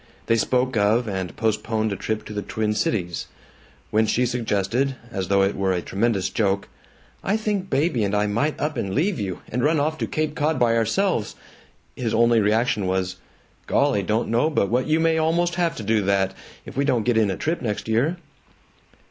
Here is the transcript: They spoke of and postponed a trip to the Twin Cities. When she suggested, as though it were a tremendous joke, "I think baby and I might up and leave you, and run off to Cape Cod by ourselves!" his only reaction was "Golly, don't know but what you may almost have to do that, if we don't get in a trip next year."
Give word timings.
They 0.25 0.35
spoke 0.35 0.75
of 0.77 1.07
and 1.07 1.35
postponed 1.35 1.93
a 1.93 1.95
trip 1.95 2.25
to 2.25 2.33
the 2.33 2.41
Twin 2.41 2.73
Cities. 2.73 3.27
When 3.91 4.07
she 4.07 4.25
suggested, 4.25 4.95
as 5.11 5.27
though 5.27 5.43
it 5.43 5.55
were 5.55 5.73
a 5.73 5.83
tremendous 5.83 6.29
joke, 6.31 6.67
"I 7.23 7.37
think 7.37 7.69
baby 7.69 8.03
and 8.03 8.15
I 8.15 8.25
might 8.25 8.59
up 8.59 8.77
and 8.77 8.95
leave 8.95 9.19
you, 9.19 9.41
and 9.51 9.63
run 9.63 9.79
off 9.79 9.99
to 9.99 10.07
Cape 10.07 10.33
Cod 10.33 10.57
by 10.57 10.75
ourselves!" 10.75 11.35
his 11.95 12.15
only 12.15 12.39
reaction 12.41 12.87
was 12.87 13.17
"Golly, 13.67 14.01
don't 14.01 14.29
know 14.29 14.49
but 14.49 14.69
what 14.69 14.87
you 14.87 14.99
may 14.99 15.19
almost 15.19 15.53
have 15.53 15.75
to 15.75 15.83
do 15.83 16.01
that, 16.01 16.33
if 16.65 16.75
we 16.75 16.83
don't 16.83 17.03
get 17.05 17.15
in 17.15 17.29
a 17.29 17.37
trip 17.37 17.61
next 17.61 17.87
year." 17.87 18.17